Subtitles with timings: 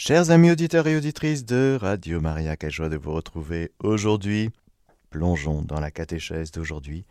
[0.00, 4.50] Chers amis auditeurs et auditrices de Radio Maria, quelle joie de vous retrouver aujourd'hui.
[5.10, 7.04] Plongeons dans la catéchèse d'aujourd'hui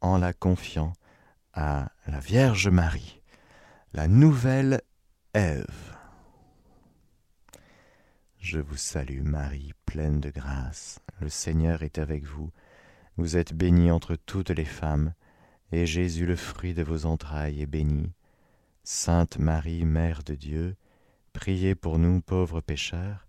[0.00, 0.92] en la confiant
[1.52, 3.22] à la Vierge Marie,
[3.92, 4.80] la nouvelle
[5.34, 5.94] Ève.
[8.40, 10.98] Je vous salue Marie, pleine de grâce.
[11.20, 12.50] Le Seigneur est avec vous.
[13.16, 15.14] Vous êtes bénie entre toutes les femmes,
[15.70, 18.10] et Jésus, le fruit de vos entrailles, est béni.
[18.82, 20.74] Sainte Marie, Mère de Dieu,
[21.36, 23.26] Priez pour nous pauvres pécheurs,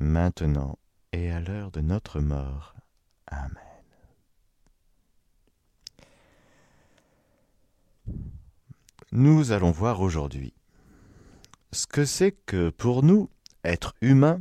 [0.00, 0.78] maintenant
[1.12, 2.74] et à l'heure de notre mort.
[3.26, 3.52] Amen.
[9.12, 10.54] Nous allons voir aujourd'hui
[11.70, 13.28] ce que c'est que pour nous,
[13.62, 14.40] être humain,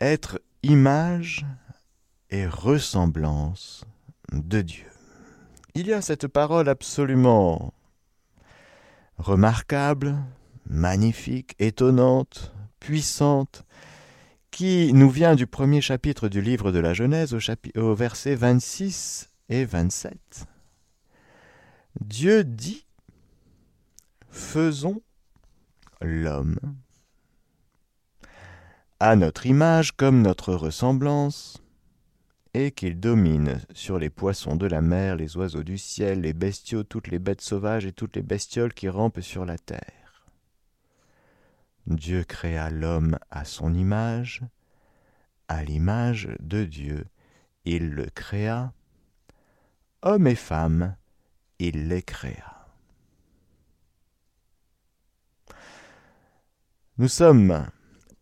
[0.00, 1.44] être image
[2.30, 3.84] et ressemblance
[4.32, 4.90] de Dieu.
[5.74, 7.74] Il y a cette parole absolument
[9.18, 10.16] remarquable,
[10.68, 13.64] magnifique, étonnante, puissante,
[14.50, 17.36] qui nous vient du premier chapitre du livre de la Genèse
[17.76, 20.46] au, verset 26 et 27.
[22.00, 22.86] Dieu dit,
[24.30, 25.02] faisons
[26.00, 26.58] l'homme
[28.98, 31.62] à notre image comme notre ressemblance,
[32.56, 36.84] et qu'il domine sur les poissons de la mer, les oiseaux du ciel, les bestiaux,
[36.84, 39.95] toutes les bêtes sauvages et toutes les bestioles qui rampent sur la terre.
[41.86, 44.42] Dieu créa l'homme à son image,
[45.48, 47.06] à l'image de Dieu,
[47.64, 48.72] il le créa,
[50.02, 50.96] homme et femme,
[51.58, 52.66] il les créa.
[56.98, 57.68] Nous sommes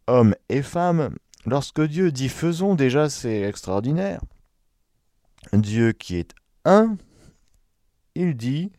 [0.06, 1.16] hommes et femmes.
[1.46, 4.20] Lorsque Dieu dit faisons, déjà c'est extraordinaire.
[5.52, 6.96] Dieu qui est un,
[8.14, 8.72] il dit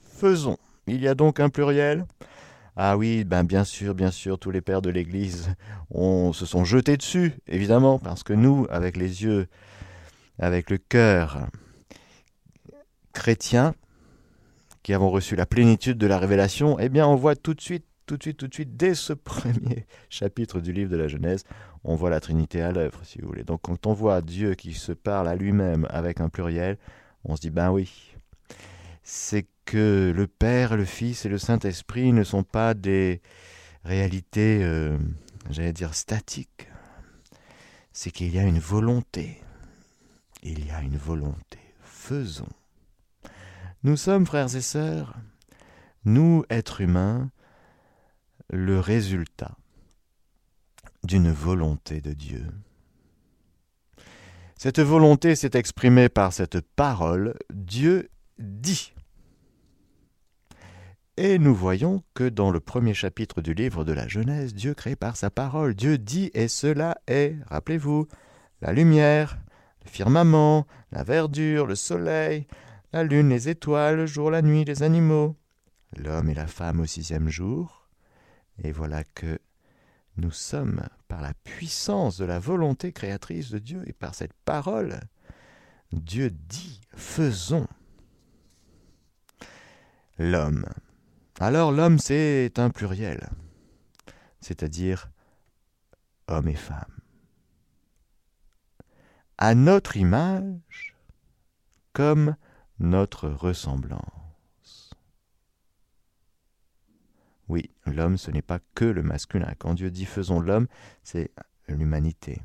[0.00, 0.58] faisons.
[0.86, 2.06] Il y a donc un pluriel.
[2.78, 5.48] Ah oui, ben bien sûr, bien sûr, tous les pères de l'Église
[5.90, 9.48] se sont jetés dessus, évidemment, parce que nous, avec les yeux,
[10.38, 11.46] avec le cœur
[13.14, 13.74] chrétien,
[14.82, 17.86] qui avons reçu la plénitude de la révélation, eh bien on voit tout de suite,
[18.04, 21.44] tout de suite, tout de suite, dès ce premier chapitre du livre de la Genèse,
[21.82, 23.42] on voit la Trinité à l'œuvre, si vous voulez.
[23.42, 26.76] Donc quand on voit Dieu qui se parle à lui-même avec un pluriel,
[27.24, 28.15] on se dit, ben oui,
[29.08, 33.22] c'est que le Père, le Fils et le Saint-Esprit ne sont pas des
[33.84, 34.98] réalités, euh,
[35.48, 36.68] j'allais dire, statiques.
[37.92, 39.40] C'est qu'il y a une volonté.
[40.42, 41.60] Il y a une volonté.
[41.84, 42.48] Faisons.
[43.84, 45.14] Nous sommes, frères et sœurs,
[46.04, 47.30] nous, êtres humains,
[48.50, 49.56] le résultat
[51.04, 52.44] d'une volonté de Dieu.
[54.56, 58.08] Cette volonté s'est exprimée par cette parole, Dieu
[58.38, 58.92] dit.
[61.18, 64.96] Et nous voyons que dans le premier chapitre du livre de la Genèse, Dieu crée
[64.96, 65.74] par sa parole.
[65.74, 68.06] Dieu dit et cela est, rappelez-vous,
[68.60, 69.38] la lumière,
[69.84, 72.46] le firmament, la verdure, le soleil,
[72.92, 75.36] la lune, les étoiles, le jour, la nuit, les animaux,
[75.96, 77.88] l'homme et la femme au sixième jour.
[78.62, 79.38] Et voilà que
[80.18, 85.00] nous sommes, par la puissance de la volonté créatrice de Dieu et par cette parole,
[85.92, 87.66] Dieu dit, faisons.
[90.18, 90.66] L'homme
[91.38, 93.28] alors l'homme, c'est un pluriel,
[94.40, 95.10] c'est-à-dire
[96.28, 97.00] homme et femme.
[99.36, 100.96] À notre image,
[101.92, 102.36] comme
[102.78, 104.94] notre ressemblance.
[107.48, 109.52] Oui, l'homme, ce n'est pas que le masculin.
[109.58, 110.68] Quand Dieu dit faisons l'homme,
[111.02, 111.30] c'est
[111.68, 112.40] l'humanité.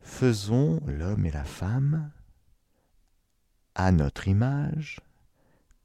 [0.00, 2.10] Faisons l'homme et la femme
[3.76, 4.98] à notre image,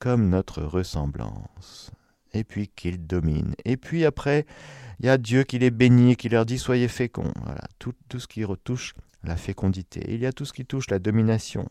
[0.01, 1.91] comme notre ressemblance,
[2.33, 3.53] et puis qu'il domine.
[3.65, 4.47] Et puis après,
[4.99, 7.31] il y a Dieu qui les bénit, qui leur dit soyez féconds.
[7.43, 10.03] Voilà, tout, tout ce qui retouche la fécondité.
[10.09, 11.69] Il y a tout ce qui touche la domination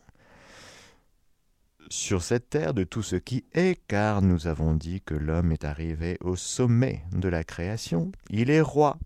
[1.89, 5.65] sur cette terre de tout ce qui est, car nous avons dit que l'homme est
[5.65, 8.13] arrivé au sommet de la création.
[8.29, 8.97] Il est roi.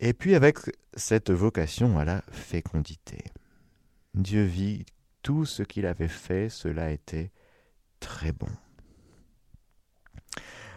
[0.00, 0.58] Et puis avec
[0.94, 3.22] cette vocation à la fécondité.
[4.14, 4.84] Dieu vit
[5.22, 7.30] tout ce qu'il avait fait, cela était
[8.00, 8.48] très bon.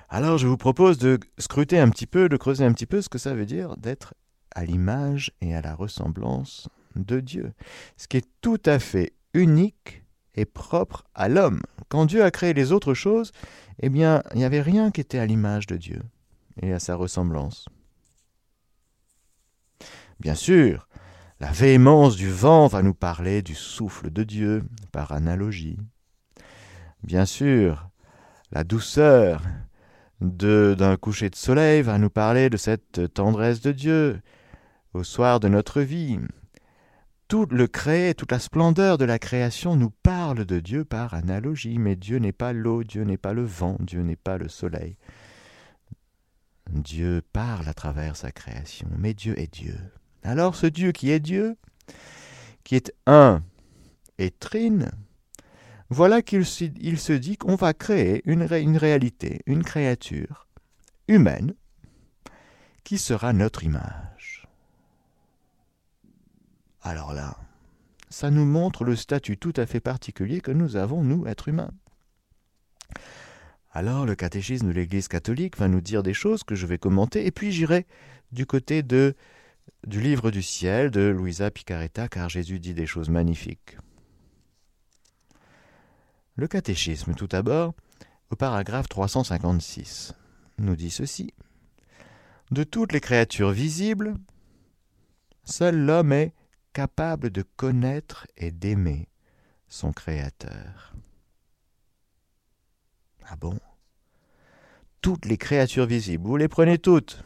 [0.10, 3.10] Alors je vous propose de scruter un petit peu, de creuser un petit peu ce
[3.10, 4.14] que ça veut dire d'être
[4.54, 7.54] à l'image et à la ressemblance de Dieu,
[7.98, 10.04] ce qui est tout à fait unique
[10.36, 11.62] et propre à l'homme.
[11.90, 13.32] Quand Dieu a créé les autres choses,
[13.82, 16.02] eh bien, il n'y avait rien qui était à l'image de Dieu
[16.62, 17.68] et à sa ressemblance.
[20.20, 20.88] Bien sûr,
[21.44, 24.64] la véhémence du vent va nous parler du souffle de Dieu
[24.94, 25.78] par analogie.
[27.04, 27.90] Bien sûr,
[28.54, 29.42] la douceur
[30.22, 34.22] d'un coucher de soleil va nous parler de cette tendresse de Dieu
[34.94, 36.18] au soir de notre vie.
[37.28, 41.78] Tout le créé, toute la splendeur de la création nous parle de Dieu par analogie,
[41.78, 44.96] mais Dieu n'est pas l'eau, Dieu n'est pas le vent, Dieu n'est pas le soleil.
[46.70, 49.76] Dieu parle à travers sa création, mais Dieu est Dieu.
[50.24, 51.58] Alors ce Dieu qui est Dieu,
[52.64, 53.44] qui est un
[54.18, 54.92] et trine,
[55.90, 60.48] voilà qu'il se dit qu'on va créer une, une réalité, une créature
[61.08, 61.54] humaine
[62.84, 64.48] qui sera notre image.
[66.82, 67.38] Alors là,
[68.10, 71.72] ça nous montre le statut tout à fait particulier que nous avons, nous, êtres humains.
[73.72, 77.26] Alors le catéchisme de l'Église catholique va nous dire des choses que je vais commenter,
[77.26, 77.88] et puis j'irai
[78.32, 79.16] du côté de,
[79.86, 83.78] du livre du ciel de Louisa Picaretta, car Jésus dit des choses magnifiques.
[86.36, 87.74] Le catéchisme, tout d'abord,
[88.30, 90.14] au paragraphe 356,
[90.58, 91.34] nous dit ceci.
[92.52, 94.16] De toutes les créatures visibles,
[95.44, 96.34] seul l'homme est
[96.74, 99.08] capable de connaître et d'aimer
[99.68, 100.94] son Créateur.
[103.26, 103.60] Ah bon?
[105.02, 107.24] Toutes les créatures visibles, vous les prenez toutes.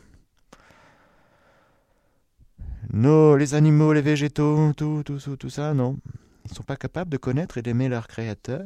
[2.93, 5.97] Nos, les animaux, les végétaux, tout, tout, tout, tout ça, non.
[6.45, 8.65] Ils ne sont pas capables de connaître et d'aimer leur Créateur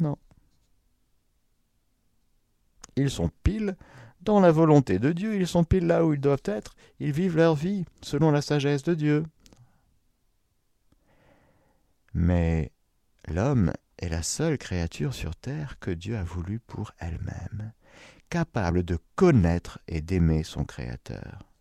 [0.00, 0.18] Non.
[2.96, 3.76] Ils sont pile
[4.20, 7.36] dans la volonté de Dieu, ils sont pile là où ils doivent être, ils vivent
[7.36, 9.24] leur vie selon la sagesse de Dieu.
[12.12, 12.70] Mais
[13.28, 17.72] l'homme est la seule créature sur terre que Dieu a voulu pour elle-même,
[18.30, 21.53] capable de connaître et d'aimer son Créateur.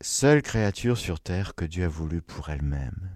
[0.00, 3.10] Seule créature sur terre que Dieu a voulu pour elle-même.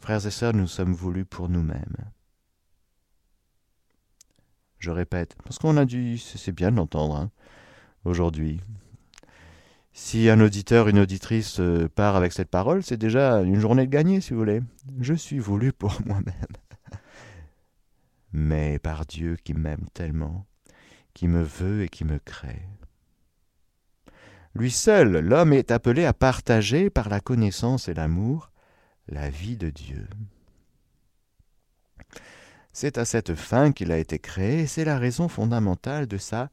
[0.00, 1.96] Frères et sœurs, nous sommes voulus pour nous-mêmes.
[4.78, 7.30] Je répète, parce qu'on a dû, c'est bien de l'entendre, hein,
[8.06, 8.60] aujourd'hui,
[9.92, 13.90] si un auditeur, une auditrice euh, part avec cette parole, c'est déjà une journée de
[13.90, 14.62] gagné, si vous voulez.
[14.98, 16.34] Je suis voulu pour moi-même.
[18.32, 20.46] Mais par Dieu qui m'aime tellement,
[21.12, 22.66] qui me veut et qui me crée.
[24.54, 28.50] Lui seul, l'homme est appelé à partager par la connaissance et l'amour
[29.08, 30.06] la vie de Dieu.
[32.72, 36.50] C'est à cette fin qu'il a été créé et c'est la raison fondamentale de sa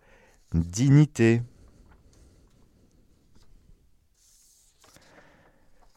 [0.53, 1.41] dignité.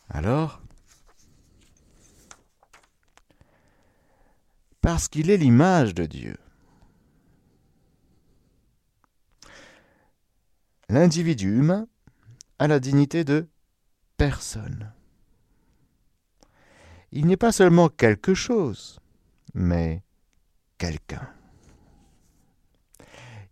[0.09, 0.61] Alors,
[4.81, 6.37] parce qu'il est l'image de Dieu.
[10.89, 11.89] L'individu humain
[12.63, 13.49] a la dignité de
[14.17, 14.93] personne.
[17.11, 19.01] Il n'est pas seulement quelque chose,
[19.53, 20.05] mais
[20.79, 21.29] quelqu'un.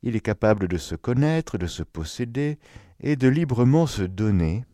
[0.04, 2.60] Il est capable de se connaître, de se posséder
[3.00, 4.64] et de librement se donner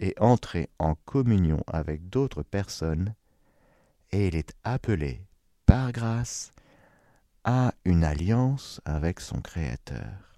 [0.00, 3.14] et entrer en communion avec d'autres personnes,
[4.10, 5.24] et il est appelé,
[5.64, 6.50] par grâce,
[7.44, 10.31] à une alliance avec son Créateur,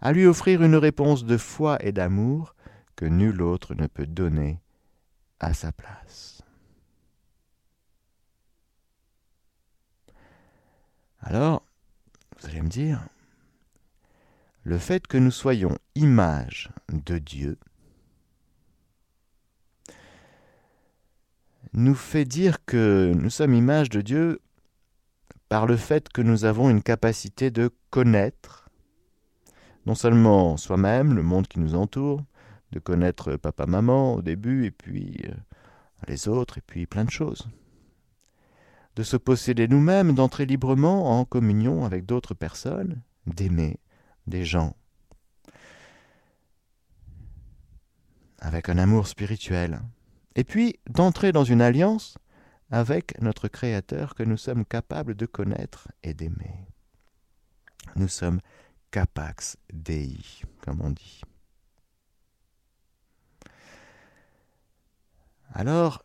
[0.00, 2.54] à lui offrir une réponse de foi et d'amour
[2.96, 4.60] que nul autre ne peut donner
[5.40, 6.42] à sa place.
[11.20, 11.62] Alors,
[12.40, 13.06] vous allez me dire,
[14.62, 17.58] le fait que nous soyons image de Dieu,
[21.72, 24.40] nous fait dire que nous sommes image de Dieu
[25.48, 28.57] par le fait que nous avons une capacité de connaître
[29.88, 32.22] non seulement soi-même, le monde qui nous entoure,
[32.72, 35.32] de connaître papa-maman au début, et puis euh,
[36.06, 37.48] les autres, et puis plein de choses.
[38.96, 43.78] De se posséder nous-mêmes, d'entrer librement en communion avec d'autres personnes, d'aimer
[44.26, 44.76] des gens,
[48.40, 49.80] avec un amour spirituel,
[50.36, 52.18] et puis d'entrer dans une alliance
[52.70, 56.66] avec notre Créateur que nous sommes capables de connaître et d'aimer.
[57.96, 58.40] Nous sommes
[58.90, 60.18] capax Dei,
[60.60, 61.20] comme on dit.
[65.52, 66.02] Alors,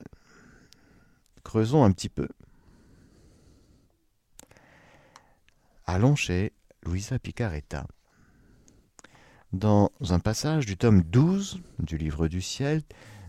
[1.43, 2.27] creusons un petit peu.
[5.85, 6.53] Allons chez
[6.85, 7.85] Luisa Picaretta.
[9.51, 12.81] Dans un passage du tome 12 du Livre du Ciel,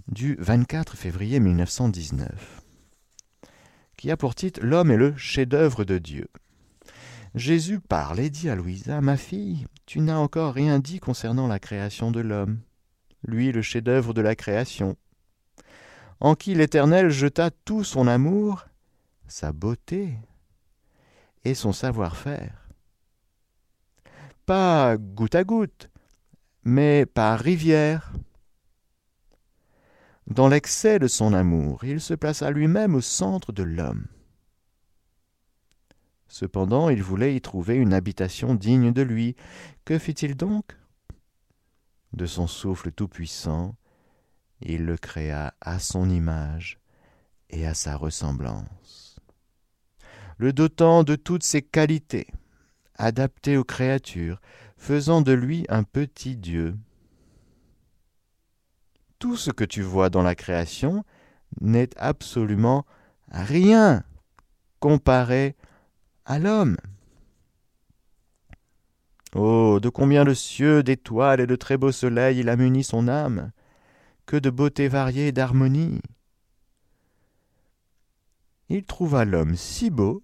[0.08, 2.62] du 24 février 1919,
[3.96, 6.28] qui a pour titre L'homme est le chef-d'œuvre de Dieu.
[7.34, 11.58] Jésus parle et dit à Louisa Ma fille, tu n'as encore rien dit concernant la
[11.58, 12.60] création de l'homme,
[13.26, 14.96] lui le chef-d'œuvre de la création,
[16.20, 18.66] en qui l'Éternel jeta tout son amour
[19.26, 20.16] sa beauté
[21.44, 22.68] et son savoir-faire.
[24.46, 25.90] Pas goutte à goutte,
[26.62, 28.12] mais par rivière.
[30.26, 34.06] Dans l'excès de son amour, il se plaça lui-même au centre de l'homme.
[36.34, 39.36] Cependant, il voulait y trouver une habitation digne de lui.
[39.84, 40.76] Que fit-il donc?
[42.12, 43.76] De son souffle tout-puissant,
[44.60, 46.80] il le créa à son image
[47.50, 49.20] et à sa ressemblance.
[50.36, 52.26] Le dotant de toutes ses qualités,
[52.96, 54.40] adapté aux créatures,
[54.76, 56.76] faisant de lui un petit Dieu.
[59.20, 61.04] Tout ce que tu vois dans la création
[61.60, 62.84] n'est absolument
[63.30, 64.02] rien
[64.80, 65.54] comparé
[66.24, 66.76] à l'homme.
[69.34, 73.08] Oh, de combien de cieux, d'étoiles et de très beaux soleils il a muni son
[73.08, 73.50] âme,
[74.26, 76.00] que de beauté variée et d'harmonie.
[78.68, 80.22] Il trouva l'homme si beau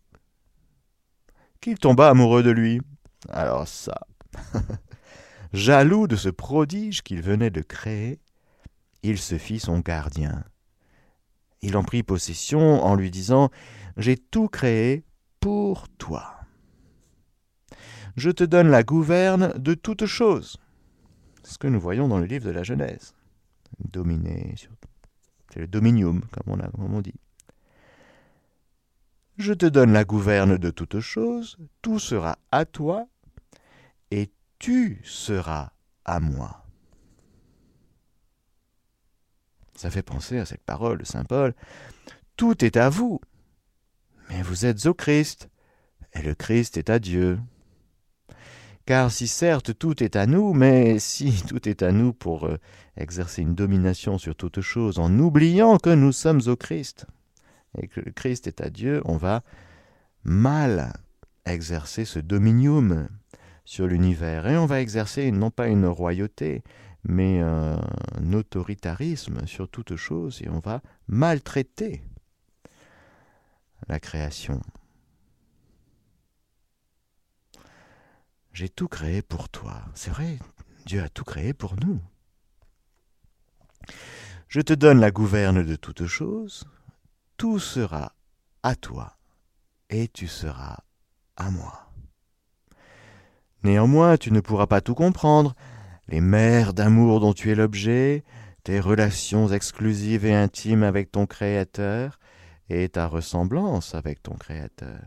[1.60, 2.80] qu'il tomba amoureux de lui.
[3.28, 4.06] Alors ça.
[5.52, 8.20] Jaloux de ce prodige qu'il venait de créer,
[9.02, 10.44] il se fit son gardien.
[11.62, 13.50] Il en prit possession en lui disant
[13.96, 15.04] J'ai tout créé
[15.40, 16.36] pour toi.
[18.16, 20.58] Je te donne la gouverne de toutes choses.
[21.42, 23.14] Ce que nous voyons dans le livre de la Genèse.
[23.78, 24.54] Dominer,
[25.52, 27.14] c'est le dominium, comme on, comme on dit.
[29.38, 33.08] Je te donne la gouverne de toutes choses, tout sera à toi,
[34.10, 35.70] et tu seras
[36.04, 36.66] à moi.
[39.74, 41.54] Ça fait penser à cette parole de Saint Paul.
[42.36, 43.20] Tout est à vous,
[44.30, 45.50] mais vous êtes au Christ,
[46.14, 47.40] et le Christ est à Dieu.
[48.86, 52.58] Car si certes tout est à nous, mais si tout est à nous pour euh,
[52.96, 57.06] exercer une domination sur toute chose en oubliant que nous sommes au Christ,
[57.78, 59.42] et que le Christ est à Dieu, on va
[60.22, 60.92] mal
[61.44, 63.08] exercer ce dominium
[63.64, 64.46] sur l'univers.
[64.46, 66.62] Et on va exercer non pas une royauté,
[67.04, 67.80] mais un
[68.32, 72.02] autoritarisme sur toute chose, et on va maltraiter
[73.90, 74.60] la création.
[78.52, 79.82] J'ai tout créé pour toi.
[79.94, 80.38] C'est vrai,
[80.86, 82.00] Dieu a tout créé pour nous.
[84.46, 86.64] Je te donne la gouverne de toutes choses,
[87.36, 88.14] tout sera
[88.62, 89.16] à toi,
[89.88, 90.78] et tu seras
[91.36, 91.92] à moi.
[93.64, 95.54] Néanmoins, tu ne pourras pas tout comprendre,
[96.06, 98.24] les mers d'amour dont tu es l'objet,
[98.62, 102.20] tes relations exclusives et intimes avec ton Créateur,
[102.70, 105.02] et ta ressemblance avec ton Créateur.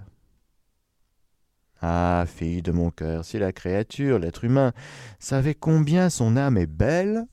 [1.82, 4.74] Ah, fille de mon cœur, si la créature, l'être humain,
[5.20, 7.26] savait combien son âme est belle,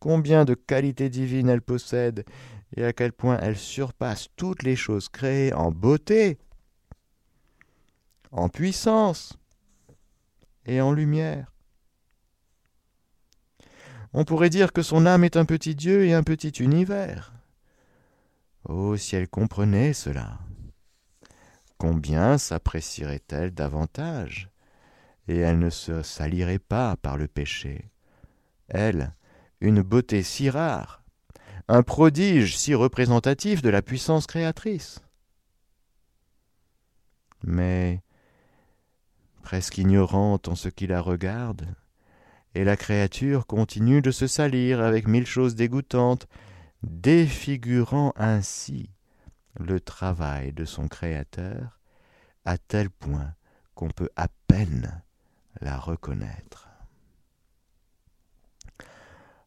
[0.00, 2.24] combien de qualités divines elle possède,
[2.76, 6.38] et à quel point elle surpasse toutes les choses créées en beauté,
[8.32, 9.38] en puissance
[10.66, 11.52] et en lumière.
[14.12, 17.35] On pourrait dire que son âme est un petit Dieu et un petit univers.
[18.68, 20.38] Oh, si elle comprenait cela
[21.78, 24.50] combien s'apprécierait-elle davantage?
[25.28, 27.90] Et elle ne se salirait pas par le péché.
[28.68, 29.14] Elle,
[29.60, 31.02] une beauté si rare,
[31.68, 35.00] un prodige si représentatif de la puissance créatrice.
[37.42, 38.02] Mais,
[39.42, 41.66] presque ignorante en ce qui la regarde,
[42.54, 46.26] et la créature continue de se salir avec mille choses dégoûtantes,
[46.82, 48.90] défigurant ainsi
[49.58, 51.80] le travail de son Créateur
[52.44, 53.34] à tel point
[53.74, 55.02] qu'on peut à peine
[55.60, 56.68] la reconnaître.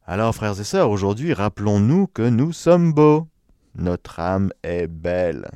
[0.05, 3.27] Alors frères et sœurs, aujourd'hui rappelons-nous que nous sommes beaux.
[3.75, 5.47] Notre âme est belle.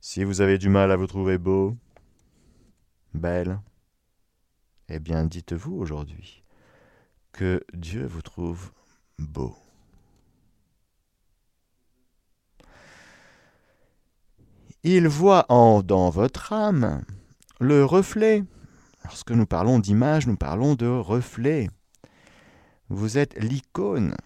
[0.00, 1.76] Si vous avez du mal à vous trouver beau,
[3.14, 3.60] belle,
[4.88, 6.42] eh bien dites-vous aujourd'hui
[7.32, 8.72] que Dieu vous trouve
[9.18, 9.61] beau.
[14.84, 17.04] Il voit en, dans votre âme
[17.60, 18.44] le reflet.
[19.04, 21.70] Lorsque nous parlons d'image, nous parlons de reflet.
[22.88, 24.16] Vous êtes l'icône.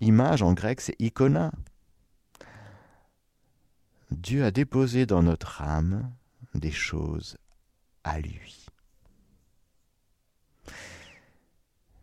[0.00, 1.52] Image en grec, c'est icona.
[4.10, 6.10] Dieu a déposé dans notre âme
[6.54, 7.36] des choses
[8.04, 8.66] à lui.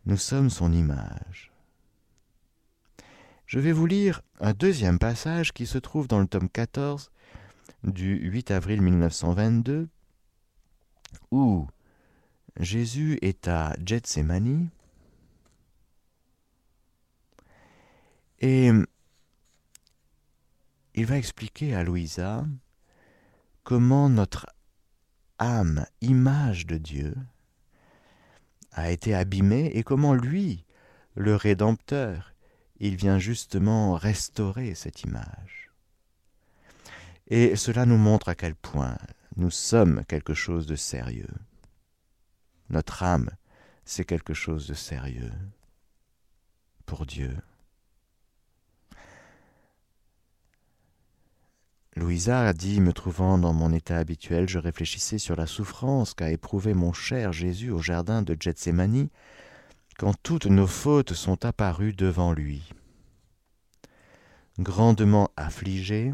[0.06, 1.52] Nous sommes son image.
[3.46, 7.11] Je vais vous lire un deuxième passage qui se trouve dans le tome 14
[7.84, 9.88] du 8 avril 1922,
[11.30, 11.66] où
[12.58, 14.68] Jésus est à Gethsemane
[18.40, 18.70] et
[20.94, 22.44] il va expliquer à Louisa
[23.62, 24.46] comment notre
[25.38, 27.16] âme, image de Dieu,
[28.72, 30.64] a été abîmée et comment lui,
[31.14, 32.34] le Rédempteur,
[32.78, 35.61] il vient justement restaurer cette image.
[37.34, 38.98] Et cela nous montre à quel point
[39.36, 41.32] nous sommes quelque chose de sérieux.
[42.68, 43.30] Notre âme,
[43.86, 45.32] c'est quelque chose de sérieux
[46.84, 47.34] pour Dieu.
[51.96, 56.30] Louisa a dit, me trouvant dans mon état habituel, je réfléchissais sur la souffrance qu'a
[56.30, 59.08] éprouvé mon cher Jésus au jardin de Gethsemane,
[59.96, 62.74] quand toutes nos fautes sont apparues devant lui.
[64.58, 66.12] Grandement affligé,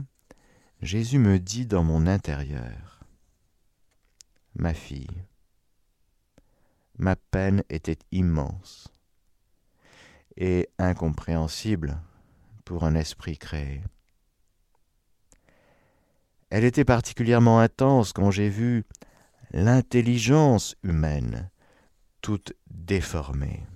[0.80, 3.00] Jésus me dit dans mon intérieur,
[4.54, 5.24] Ma fille,
[6.98, 8.88] ma peine était immense
[10.36, 12.00] et incompréhensible
[12.64, 13.82] pour un esprit créé.
[16.50, 18.84] Elle était particulièrement intense quand j'ai vu
[19.50, 21.50] l'intelligence humaine
[22.20, 23.66] toute déformée.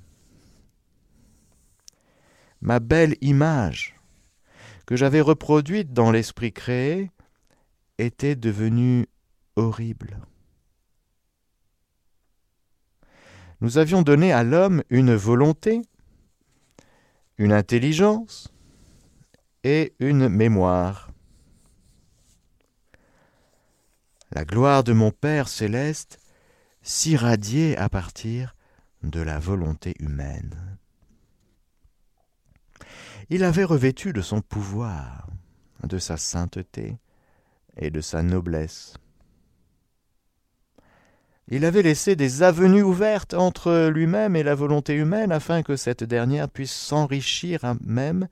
[2.60, 3.96] Ma belle image,
[4.92, 7.10] que j'avais reproduite dans l'esprit créé,
[7.96, 9.06] était devenue
[9.56, 10.18] horrible.
[13.62, 15.80] Nous avions donné à l'homme une volonté,
[17.38, 18.52] une intelligence
[19.64, 21.10] et une mémoire.
[24.30, 26.18] La gloire de mon Père céleste
[26.82, 28.54] s'irradiait à partir
[29.02, 30.81] de la volonté humaine.
[33.30, 35.28] Il avait revêtu de son pouvoir,
[35.82, 36.98] de sa sainteté
[37.76, 38.94] et de sa noblesse.
[41.48, 46.04] Il avait laissé des avenues ouvertes entre lui-même et la volonté humaine afin que cette
[46.04, 48.28] dernière puisse s'enrichir à même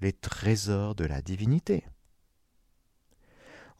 [0.00, 1.84] les trésors de la divinité.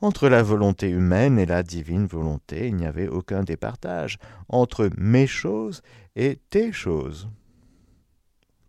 [0.00, 4.18] Entre la volonté humaine et la divine volonté, il n'y avait aucun départage
[4.48, 5.82] entre mes choses
[6.14, 7.28] et tes choses.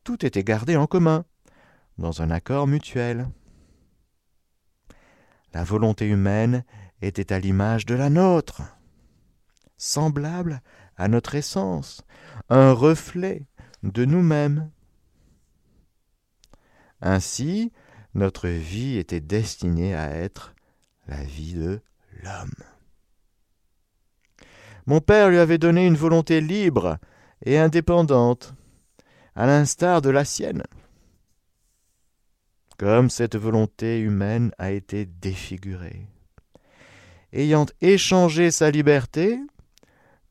[0.04, 1.26] Tout était gardé en commun,
[1.98, 3.28] dans un accord mutuel.
[5.54, 6.64] La volonté humaine
[7.02, 8.62] était à l'image de la nôtre,
[9.78, 10.62] semblable
[10.98, 12.02] à notre essence,
[12.50, 13.48] un reflet
[13.84, 14.70] de nous-mêmes.
[17.02, 17.72] Ainsi,
[18.14, 20.56] notre vie était destinée à être
[21.08, 21.82] la vie de
[22.24, 22.54] l'homme.
[24.86, 26.98] Mon père lui avait donné une volonté libre
[27.46, 28.54] et indépendante,
[29.36, 30.64] à l'instar de la sienne.
[32.78, 36.08] Comme cette volonté humaine a été défigurée,
[37.32, 39.40] ayant échangé sa liberté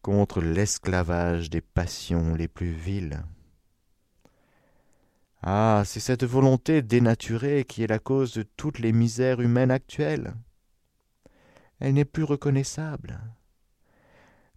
[0.02, 3.22] contre l'esclavage des passions les plus viles.
[5.42, 10.34] Ah, c'est cette volonté dénaturée qui est la cause de toutes les misères humaines actuelles
[11.80, 13.20] elle n'est plus reconnaissable.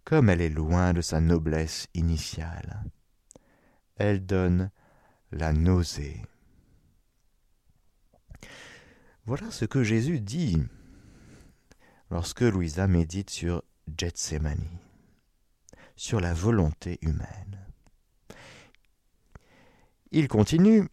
[0.04, 2.84] Comme elle est loin de sa noblesse initiale,
[3.96, 4.70] elle donne
[5.30, 6.22] la nausée.
[9.28, 10.56] Voilà ce que Jésus dit
[12.10, 13.62] lorsque Louisa médite sur
[13.94, 14.64] Gethsemane,
[15.96, 17.66] sur la volonté humaine.
[20.12, 20.88] Il continue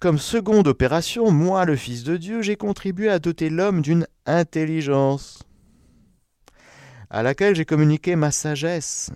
[0.00, 5.44] Comme seconde opération, moi, le Fils de Dieu, j'ai contribué à doter l'homme d'une intelligence
[7.08, 9.12] à laquelle j'ai communiqué ma sagesse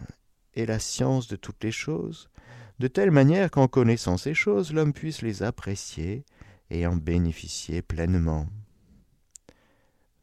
[0.55, 2.31] et la science de toutes les choses,
[2.79, 6.25] de telle manière qu'en connaissant ces choses, l'homme puisse les apprécier
[6.71, 8.47] et en bénéficier pleinement.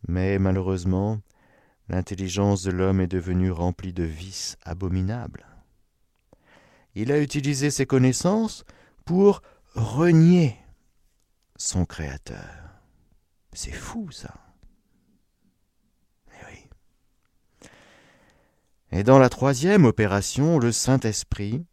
[0.08, 1.20] Mais malheureusement,
[1.90, 5.46] l'intelligence de l'homme est devenue remplie de vices abominables.
[6.96, 8.66] Il a utilisé ses connaissances
[9.06, 9.42] pour
[9.76, 10.58] renier
[11.56, 12.82] son Créateur.
[13.54, 14.34] C'est fou ça.
[18.92, 21.66] Et dans la troisième opération, le Saint-Esprit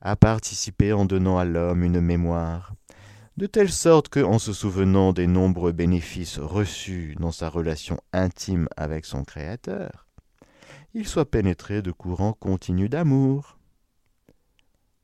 [0.00, 2.74] a participé en donnant à l'homme une mémoire,
[3.36, 8.68] de telle sorte que, en se souvenant des nombreux bénéfices reçus dans sa relation intime
[8.76, 10.06] avec son Créateur,
[10.94, 13.58] il soit pénétré de courants continus d'amour.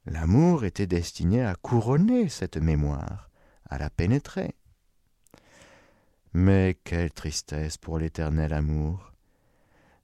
[0.06, 3.30] L'amour était destiné à couronner cette mémoire,
[3.68, 4.54] à la pénétrer.
[6.32, 9.10] Mais quelle tristesse pour l'éternel amour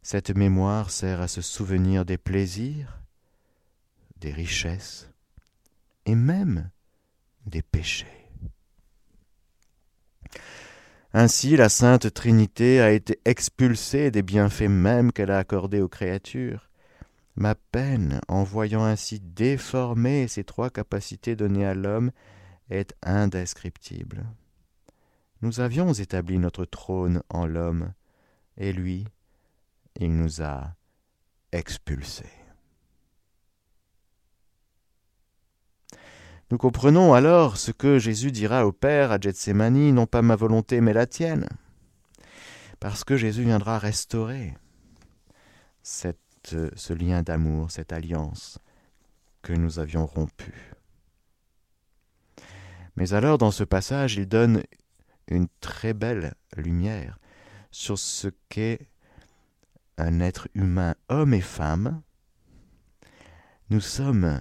[0.07, 3.01] cette mémoire sert à se souvenir des plaisirs,
[4.19, 5.11] des richesses
[6.05, 6.71] et même
[7.47, 8.07] des péchés.
[11.13, 16.69] Ainsi la Sainte Trinité a été expulsée des bienfaits mêmes qu'elle a accordés aux créatures.
[17.37, 22.11] Ma peine, en voyant ainsi déformer ces trois capacités données à l'homme,
[22.71, 24.27] est indescriptible.
[25.43, 27.93] nous avions établi notre trône en l'homme,
[28.57, 29.07] et lui,
[30.01, 30.75] il nous a
[31.53, 32.46] expulsés.
[36.51, 40.81] Nous comprenons alors ce que Jésus dira au Père à Gethsemane, non pas ma volonté
[40.81, 41.49] mais la tienne,
[42.79, 44.55] parce que Jésus viendra restaurer
[45.83, 48.61] ce lien d'amour, cette alliance
[49.43, 50.73] que nous avions rompue.
[52.95, 54.63] Mais alors dans ce passage, il donne
[55.27, 57.19] une très belle lumière
[57.73, 58.89] sur ce qu'est
[59.99, 62.03] un être humain, homme et femme.
[63.71, 64.41] Nous sommes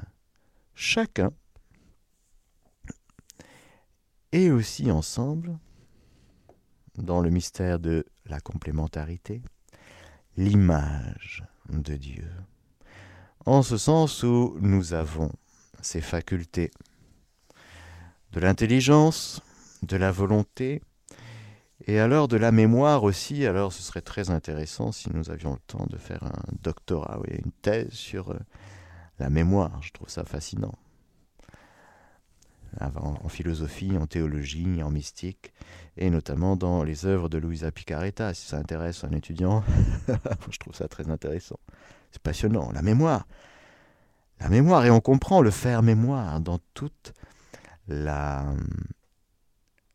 [0.76, 1.32] chacun
[4.36, 5.58] et aussi ensemble,
[6.98, 9.41] dans le mystère de la complémentarité,
[10.36, 12.30] l'image de Dieu.
[13.45, 15.32] En ce sens où nous avons
[15.82, 16.69] ces facultés
[18.34, 19.41] de l'intelligence,
[19.84, 20.82] de la volonté,
[21.88, 23.45] et alors de la mémoire aussi.
[23.45, 27.38] Alors ce serait très intéressant si nous avions le temps de faire un doctorat, oui,
[27.45, 28.39] une thèse sur euh,
[29.17, 29.82] la mémoire.
[29.82, 30.74] Je trouve ça fascinant
[32.82, 35.54] en philosophie, en théologie, en mystique,
[35.98, 38.34] et notamment dans les œuvres de Luisa Picaretta.
[38.34, 39.64] Si ça intéresse un étudiant,
[40.52, 41.60] je trouve ça très intéressant.
[42.12, 42.72] C'est passionnant.
[42.72, 43.28] La mémoire.
[44.40, 47.14] La mémoire, et on comprend le faire mémoire dans toute
[47.88, 48.46] la,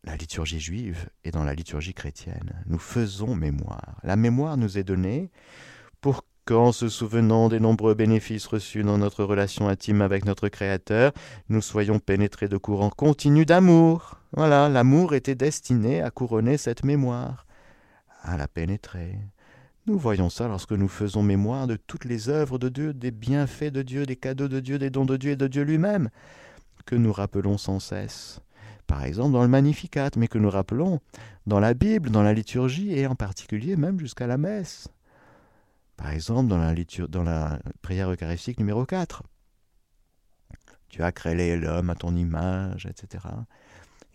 [0.05, 2.62] la liturgie juive et dans la liturgie chrétienne.
[2.66, 4.01] Nous faisons mémoire.
[4.03, 5.31] La mémoire nous est donnée
[6.44, 11.12] qu'en se souvenant des nombreux bénéfices reçus dans notre relation intime avec notre Créateur,
[11.48, 14.16] nous soyons pénétrés de courants continus d'amour.
[14.33, 17.46] Voilà, l'amour était destiné à couronner cette mémoire,
[18.22, 19.18] à la pénétrer.
[19.87, 23.72] Nous voyons ça lorsque nous faisons mémoire de toutes les œuvres de Dieu, des bienfaits
[23.72, 26.11] de Dieu, des cadeaux de Dieu, des dons de Dieu et de Dieu lui-même,
[26.87, 28.40] que nous rappelons sans cesse.
[28.87, 31.00] Par exemple dans le Magnificat, mais que nous rappelons
[31.46, 34.88] dans la Bible, dans la liturgie et en particulier même jusqu'à la messe.
[36.00, 39.22] Par exemple, dans la, prière eucharistique numéro 4.
[40.88, 43.24] Tu as créé l'homme à ton image, etc.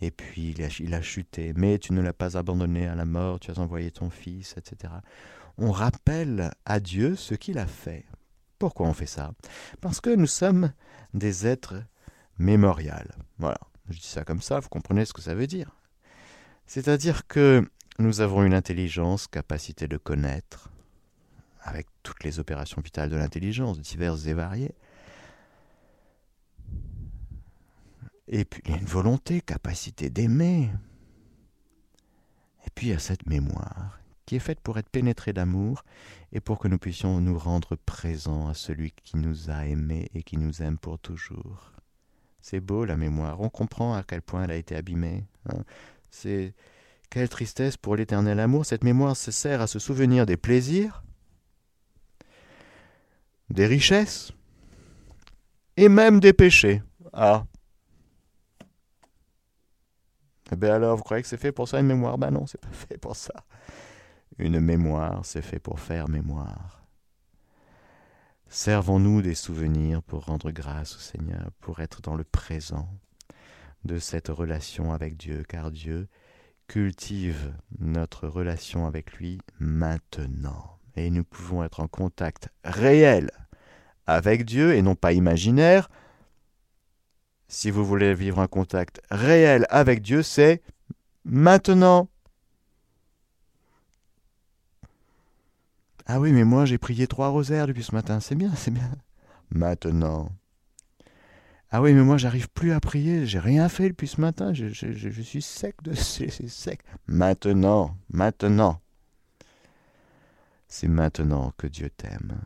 [0.01, 3.05] Et puis il a, il a chuté, mais tu ne l'as pas abandonné à la
[3.05, 4.93] mort, tu as envoyé ton fils, etc.
[5.57, 8.05] On rappelle à Dieu ce qu'il a fait.
[8.57, 9.33] Pourquoi on fait ça?
[9.79, 10.73] Parce que nous sommes
[11.13, 11.83] des êtres
[12.39, 13.13] mémorials.
[13.37, 15.69] Voilà, je dis ça comme ça, vous comprenez ce que ça veut dire.
[16.65, 17.63] C'est-à-dire que
[17.99, 20.71] nous avons une intelligence, capacité de connaître,
[21.65, 24.75] avec toutes les opérations vitales de l'intelligence, diverses et variées.
[28.27, 30.69] Et puis il y a une volonté, capacité d'aimer.
[32.65, 35.83] Et puis il y a cette mémoire qui est faite pour être pénétrée d'amour
[36.31, 40.23] et pour que nous puissions nous rendre présents à celui qui nous a aimés et
[40.23, 41.71] qui nous aime pour toujours.
[42.41, 45.25] C'est beau la mémoire, on comprend à quel point elle a été abîmée.
[45.49, 45.63] Hein.
[46.09, 46.53] C'est
[47.09, 48.65] quelle tristesse pour l'éternel amour.
[48.65, 51.04] Cette mémoire se sert à se souvenir des plaisirs,
[53.49, 54.31] des richesses
[55.77, 56.81] et même des péchés.
[57.13, 57.45] Ah.
[60.51, 62.17] Eh bien alors, vous croyez que c'est fait pour ça une mémoire?
[62.17, 63.33] Ben non, c'est pas fait pour ça.
[64.37, 66.83] Une mémoire, c'est fait pour faire mémoire.
[68.47, 72.87] Servons-nous des souvenirs pour rendre grâce au Seigneur, pour être dans le présent
[73.85, 76.07] de cette relation avec Dieu, car Dieu
[76.67, 83.31] cultive notre relation avec lui maintenant et nous pouvons être en contact réel
[84.07, 85.89] avec Dieu et non pas imaginaire.
[87.47, 90.61] Si vous voulez vivre un contact réel avec Dieu, c'est
[91.23, 92.09] maintenant.
[96.07, 98.89] Ah oui, mais moi j'ai prié trois rosaires depuis ce matin, c'est bien, c'est bien.
[99.49, 100.29] Maintenant.
[101.71, 104.67] Ah oui, mais moi j'arrive plus à prier, j'ai rien fait depuis ce matin, je,
[105.21, 106.79] suis sec de sec.
[107.07, 108.79] Maintenant, maintenant.
[110.77, 112.41] C'est maintenant que Dieu t'aime.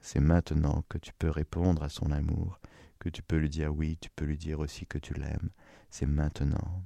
[0.00, 2.60] C'est maintenant que tu peux répondre à son amour,
[3.00, 5.50] que tu peux lui dire oui, tu peux lui dire aussi que tu l'aimes.
[5.90, 6.84] C'est maintenant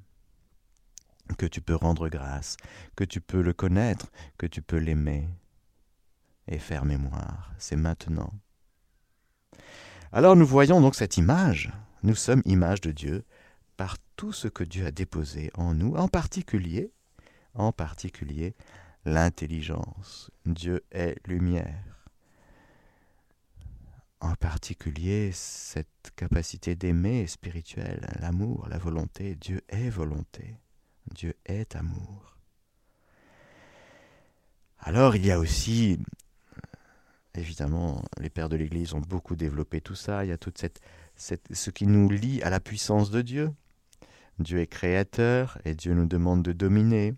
[1.36, 2.56] que tu peux rendre grâce,
[2.96, 5.28] que tu peux le connaître, que tu peux l'aimer
[6.48, 7.52] et faire mémoire.
[7.58, 8.32] C'est maintenant.
[10.12, 11.74] Alors nous voyons donc cette image.
[12.04, 13.22] Nous sommes image de Dieu
[13.76, 16.90] par tout ce que Dieu a déposé en nous, en particulier,
[17.52, 18.56] en particulier
[19.06, 20.30] l'intelligence.
[20.44, 21.96] Dieu est lumière.
[24.20, 29.36] En particulier, cette capacité d'aimer spirituelle, l'amour, la volonté.
[29.36, 30.56] Dieu est volonté.
[31.14, 32.36] Dieu est amour.
[34.80, 35.98] Alors il y a aussi,
[37.34, 40.24] évidemment, les pères de l'Église ont beaucoup développé tout ça.
[40.24, 40.80] Il y a toute cette,
[41.16, 43.52] ce qui nous lie à la puissance de Dieu.
[44.38, 47.14] Dieu est créateur et Dieu nous demande de dominer.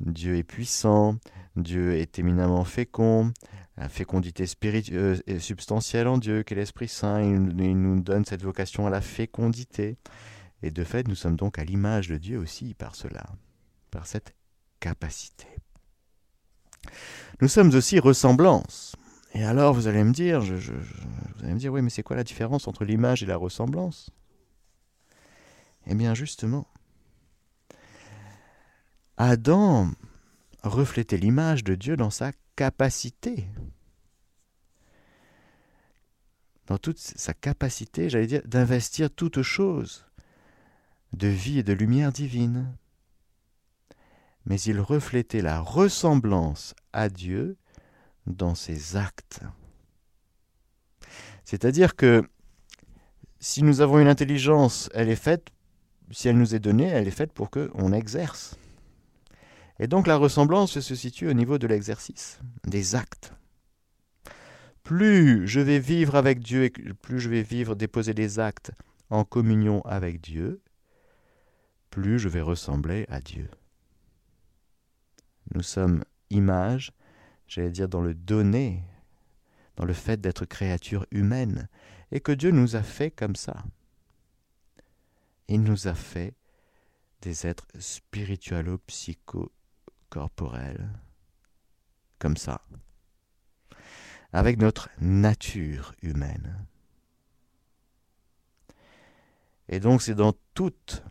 [0.00, 1.16] Dieu est puissant,
[1.56, 3.32] Dieu est éminemment fécond,
[3.76, 8.86] la fécondité spirituelle et substantielle en Dieu, qu'est l'Esprit Saint, il, nous donne cette vocation
[8.86, 9.96] à la fécondité.
[10.62, 13.24] Et de fait, nous sommes donc à l'image de Dieu aussi par cela,
[13.90, 14.34] par cette
[14.80, 15.48] capacité.
[17.40, 18.94] Nous sommes aussi ressemblance.
[19.34, 22.14] Et alors, vous allez me dire, je, vous allez me dire, oui, mais c'est quoi
[22.14, 24.10] la différence entre l'image et la ressemblance?
[25.86, 26.68] Eh bien, justement,
[29.16, 29.90] Adam
[30.62, 33.46] reflétait l'image de Dieu dans sa capacité,
[36.66, 40.06] dans toute sa capacité, j'allais dire, d'investir toute chose
[41.12, 42.76] de vie et de lumière divine.
[44.46, 47.56] Mais il reflétait la ressemblance à Dieu
[48.26, 49.40] dans ses actes.
[51.44, 52.28] C'est-à-dire que
[53.38, 55.50] si nous avons une intelligence, elle est faite,
[56.10, 58.56] si elle nous est donnée, elle est faite pour qu'on exerce.
[59.78, 63.32] Et donc la ressemblance se situe au niveau de l'exercice, des actes.
[64.82, 68.72] Plus je vais vivre avec Dieu et plus je vais vivre, déposer des actes
[69.10, 70.60] en communion avec Dieu,
[71.90, 73.48] plus je vais ressembler à Dieu.
[75.54, 76.92] Nous sommes images,
[77.46, 78.82] j'allais dire dans le donner,
[79.76, 81.68] dans le fait d'être créature humaine,
[82.12, 83.64] et que Dieu nous a fait comme ça.
[85.48, 86.34] Il nous a fait
[87.22, 89.50] des êtres spiritualo-psycho
[90.14, 90.90] corporelle,
[92.20, 92.60] comme ça,
[94.32, 96.68] avec notre nature humaine.
[99.68, 101.02] Et donc c'est dans toute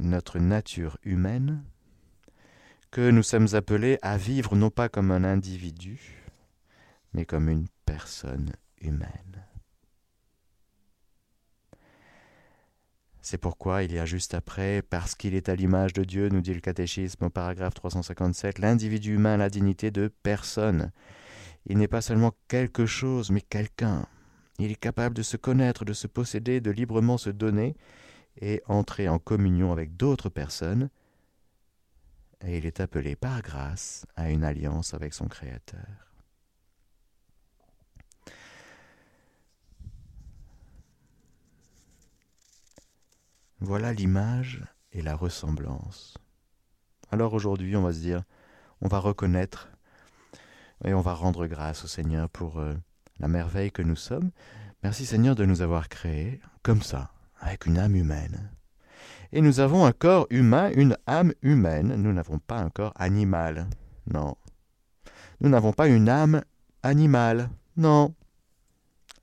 [0.00, 1.62] notre nature humaine
[2.90, 6.24] que nous sommes appelés à vivre non pas comme un individu,
[7.12, 8.50] mais comme une personne
[8.80, 9.44] humaine.
[13.28, 16.40] C'est pourquoi il y a juste après, parce qu'il est à l'image de Dieu, nous
[16.40, 20.92] dit le catéchisme au paragraphe 357, l'individu humain a la dignité de personne.
[21.66, 24.06] Il n'est pas seulement quelque chose, mais quelqu'un.
[24.60, 27.74] Il est capable de se connaître, de se posséder, de librement se donner
[28.40, 30.88] et entrer en communion avec d'autres personnes.
[32.46, 36.15] Et il est appelé par grâce à une alliance avec son Créateur.
[43.60, 46.18] Voilà l'image et la ressemblance.
[47.10, 48.22] Alors aujourd'hui, on va se dire,
[48.82, 49.70] on va reconnaître
[50.84, 52.74] et on va rendre grâce au Seigneur pour euh,
[53.18, 54.30] la merveille que nous sommes.
[54.82, 58.50] Merci Seigneur de nous avoir créés comme ça, avec une âme humaine.
[59.32, 61.96] Et nous avons un corps humain, une âme humaine.
[61.96, 63.68] Nous n'avons pas un corps animal.
[64.06, 64.36] Non.
[65.40, 66.42] Nous n'avons pas une âme
[66.82, 67.48] animale.
[67.78, 68.14] Non.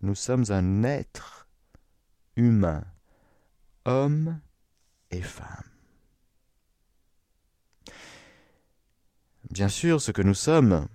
[0.02, 1.48] Nous sommes un être
[2.36, 2.84] humain
[3.86, 4.40] hommes
[5.12, 5.48] et femmes.
[9.50, 10.88] Bien sûr, ce que nous sommes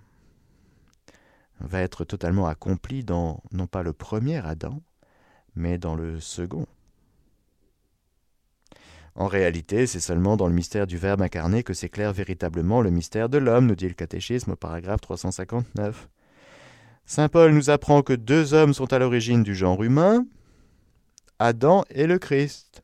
[1.60, 4.82] va être totalement accompli dans non pas le premier Adam,
[5.54, 6.66] mais dans le second.
[9.14, 13.28] En réalité, c'est seulement dans le mystère du Verbe incarné que s'éclaire véritablement le mystère
[13.28, 16.08] de l'homme, nous dit le catéchisme au paragraphe 359.
[17.04, 20.24] Saint Paul nous apprend que deux hommes sont à l'origine du genre humain,
[21.40, 22.82] Adam et le Christ.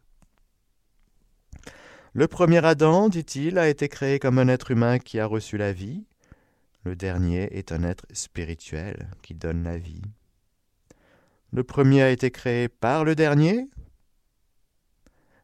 [2.13, 5.73] Le premier Adam, dit-il, a été créé comme un être humain qui a reçu la
[5.73, 6.05] vie.
[6.85, 10.03] Le dernier est un être spirituel qui donne la vie.
[11.53, 13.69] Le premier a été créé par le dernier,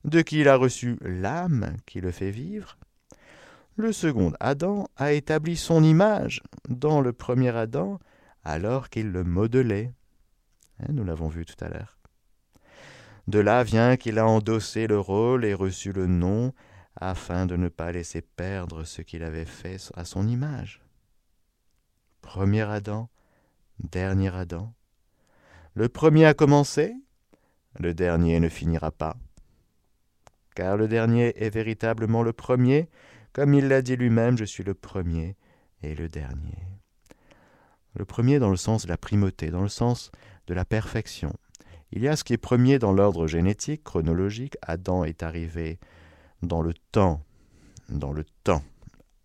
[0.05, 2.79] de qui il a reçu l'âme qui le fait vivre.
[3.75, 7.99] Le second Adam a établi son image dans le premier Adam
[8.45, 9.93] alors qu'il le modelait.
[10.79, 12.00] Hein, nous l'avons vu tout à l'heure.
[13.31, 16.53] De là vient qu'il a endossé le rôle et reçu le nom,
[16.97, 20.83] afin de ne pas laisser perdre ce qu'il avait fait à son image.
[22.23, 23.09] Premier Adam,
[23.79, 24.75] dernier Adam.
[25.75, 26.93] Le premier a commencé,
[27.79, 29.15] le dernier ne finira pas.
[30.57, 32.89] Car le dernier est véritablement le premier,
[33.33, 35.37] comme il l'a dit lui-même, je suis le premier
[35.85, 36.67] et le dernier.
[37.95, 40.11] Le premier dans le sens de la primauté, dans le sens
[40.49, 41.33] de la perfection,
[41.93, 44.57] il y a ce qui est premier dans l'ordre génétique, chronologique.
[44.63, 45.79] Adam est arrivé
[46.43, 47.23] dans le temps,
[47.89, 48.63] dans le temps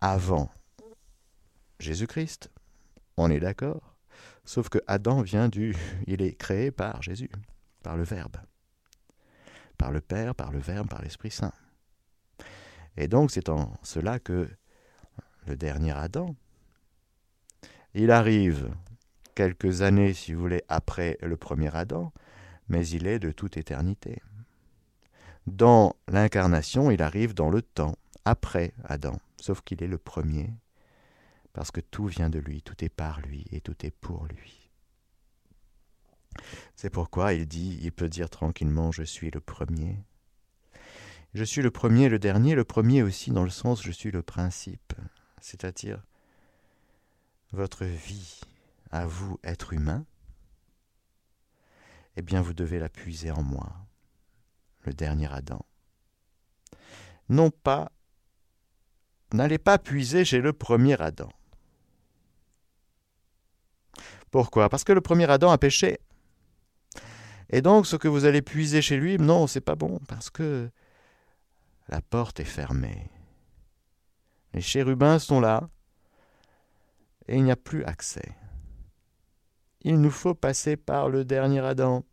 [0.00, 0.50] avant
[1.78, 2.50] Jésus-Christ.
[3.16, 3.94] On est d'accord
[4.44, 5.74] Sauf que Adam vient du.
[6.06, 7.30] Il est créé par Jésus,
[7.82, 8.36] par le Verbe.
[9.78, 11.52] Par le Père, par le Verbe, par l'Esprit Saint.
[12.96, 14.48] Et donc c'est en cela que
[15.46, 16.34] le dernier Adam,
[17.94, 18.70] il arrive
[19.34, 22.12] quelques années, si vous voulez, après le premier Adam,
[22.68, 24.22] mais il est de toute éternité.
[25.46, 30.50] Dans l'incarnation, il arrive dans le temps, après Adam, sauf qu'il est le premier,
[31.52, 34.70] parce que tout vient de lui, tout est par lui et tout est pour lui.
[36.74, 40.04] C'est pourquoi il dit, il peut dire tranquillement, je suis le premier.
[41.34, 44.22] Je suis le premier, le dernier, le premier aussi dans le sens je suis le
[44.22, 44.94] principe,
[45.40, 46.02] c'est-à-dire
[47.52, 48.40] votre vie
[48.90, 50.04] à vous, être humain,
[52.16, 53.72] eh bien vous devez la puiser en moi,
[54.84, 55.64] le dernier Adam.
[57.28, 57.92] Non pas,
[59.32, 61.28] n'allez pas puiser chez le premier Adam.
[64.30, 64.68] Pourquoi?
[64.68, 65.98] Parce que le premier Adam a péché.
[67.50, 70.70] Et donc ce que vous allez puiser chez lui, non, c'est pas bon, parce que
[71.88, 73.10] la porte est fermée.
[74.52, 75.68] Les chérubins sont là,
[77.28, 78.34] et il n'y a plus accès.
[79.86, 82.04] Il nous faut passer par le dernier Adam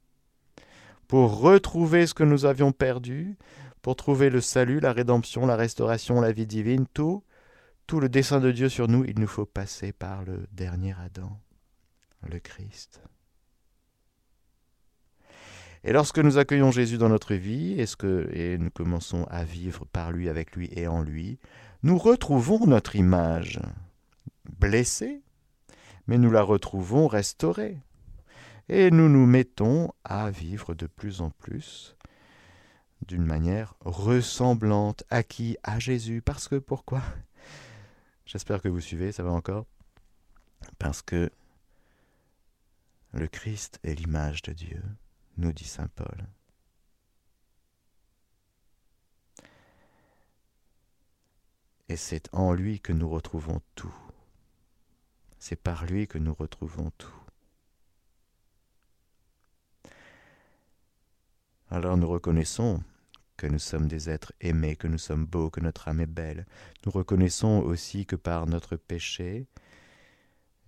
[1.08, 3.36] pour retrouver ce que nous avions perdu,
[3.82, 7.24] pour trouver le salut, la rédemption, la restauration, la vie divine, tout,
[7.88, 11.36] tout le dessein de Dieu sur nous, il nous faut passer par le dernier Adam,
[12.30, 13.02] le Christ.
[15.84, 19.44] Et lorsque nous accueillons Jésus dans notre vie, et, ce que, et nous commençons à
[19.44, 21.40] vivre par lui, avec lui et en lui,
[21.82, 23.60] nous retrouvons notre image
[24.60, 25.24] blessée,
[26.08, 27.78] mais nous la retrouvons restaurée.
[28.70, 31.96] Et nous nous mettons à vivre de plus en plus
[33.04, 36.22] d'une manière ressemblante à qui À Jésus.
[36.22, 37.02] Parce que pourquoi?
[38.26, 39.66] J'espère que vous suivez, ça va encore?
[40.80, 41.30] Parce que
[43.12, 44.82] le Christ est l'image de Dieu,
[45.38, 46.26] nous dit Saint Paul.
[51.90, 53.94] Et c'est en lui que nous retrouvons tout.
[55.46, 57.22] C'est par lui que nous retrouvons tout.
[61.70, 62.82] Alors nous reconnaissons
[63.36, 66.46] que nous sommes des êtres aimés, que nous sommes beaux, que notre âme est belle.
[66.86, 69.46] Nous reconnaissons aussi que par notre péché,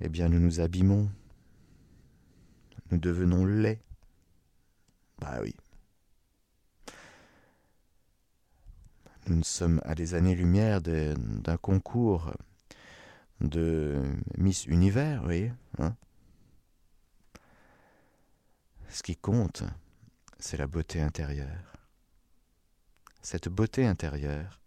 [0.02, 1.10] eh bien nous nous abîmons.
[2.92, 3.82] Nous devenons laids.
[5.20, 5.56] Bah oui.
[9.28, 12.34] Nous sommes à des années-lumière d'un concours
[13.42, 14.02] de
[14.38, 15.52] Miss Univers, vous.
[15.80, 15.96] Hein
[18.90, 19.64] Ce qui compte,
[20.40, 21.74] c'est la beauté intérieure.
[23.22, 24.62] Cette beauté intérieure,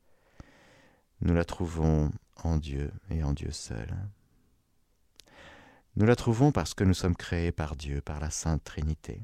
[1.20, 3.94] nous la trouvons en Dieu et en Dieu seul.
[5.96, 9.22] Nous la trouvons parce que nous sommes créés par Dieu, par la Sainte Trinité.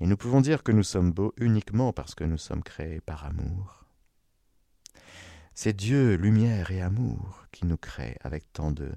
[0.00, 3.24] Et nous pouvons dire que nous sommes beaux uniquement parce que nous sommes créés par
[3.24, 3.83] amour.
[5.56, 8.90] C'est Dieu, lumière et amour, qui nous crée avec tant de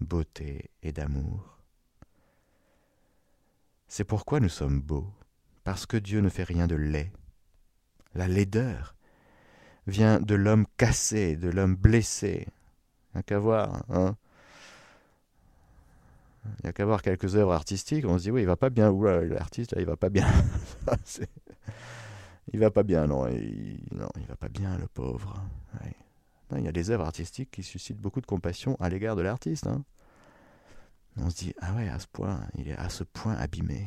[0.00, 1.58] beauté et d'amour.
[3.88, 5.10] C'est pourquoi nous sommes beaux,
[5.64, 7.10] parce que Dieu ne fait rien de laid.
[8.14, 8.94] La laideur
[9.86, 12.46] vient de l'homme cassé, de l'homme blessé.
[12.46, 14.16] Il n'y a qu'à voir, hein
[16.44, 18.70] Il n'y a qu'à voir quelques œuvres artistiques, on se dit oui, il va pas
[18.70, 20.28] bien, ou l'artiste, il va pas bien.
[22.50, 25.40] il va pas bien, non, il, non, va pas bien, le pauvre.
[26.56, 29.66] il y a des œuvres artistiques qui suscitent beaucoup de compassion à l'égard de l'artiste.
[29.66, 29.84] Hein.
[31.16, 33.86] On se dit, ah ouais, à ce point, il est à ce point abîmé.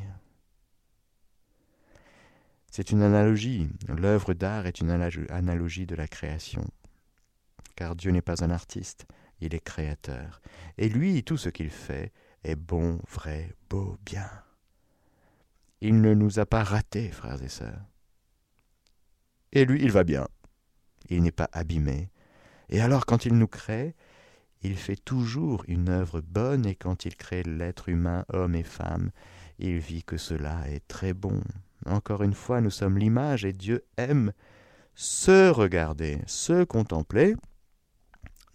[2.71, 3.69] C'est une analogie.
[3.87, 6.65] L'œuvre d'art est une analogie de la création.
[7.75, 9.05] Car Dieu n'est pas un artiste,
[9.41, 10.41] il est créateur.
[10.77, 12.11] Et lui, tout ce qu'il fait
[12.43, 14.29] est bon, vrai, beau, bien.
[15.81, 17.85] Il ne nous a pas ratés, frères et sœurs.
[19.55, 20.27] Et lui, il va bien.
[21.09, 22.11] Il n'est pas abîmé.
[22.69, 23.95] Et alors, quand il nous crée,
[24.61, 29.11] il fait toujours une œuvre bonne, et quand il crée l'être humain, homme et femme,
[29.57, 31.41] il vit que cela est très bon.
[31.85, 34.33] Encore une fois, nous sommes l'image, et Dieu aime
[34.93, 37.35] se regarder, se contempler,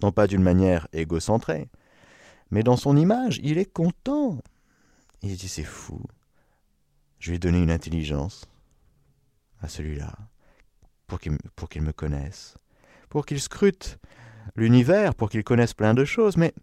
[0.03, 1.69] non pas d'une manière égocentrée,
[2.51, 4.39] mais dans son image, il est content.
[5.23, 6.03] Il dit c'est fou,
[7.19, 8.47] je vais donner une intelligence
[9.61, 10.13] à celui-là,
[11.11, 12.57] pour qu'il me connaisse,
[13.09, 13.99] pour qu'il scrute
[14.57, 16.55] l'univers, pour qu'il connaisse plein de choses, mais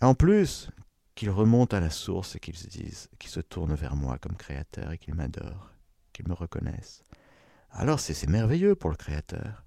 [0.00, 0.70] en plus
[1.14, 4.36] qu'il remonte à la source et qu'il se dise, qu'il se tourne vers moi comme
[4.36, 5.72] créateur et qu'il m'adore,
[6.12, 7.02] qu'il me reconnaisse.
[7.70, 9.64] Alors c'est merveilleux pour le créateur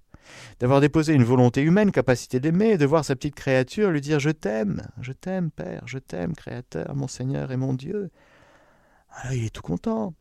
[0.60, 4.30] d'avoir déposé une volonté humaine, capacité d'aimer, de voir sa petite créature lui dire Je
[4.30, 8.10] t'aime, je t'aime, Père, je t'aime, Créateur, mon Seigneur et mon Dieu.
[9.10, 10.14] Alors il est tout content.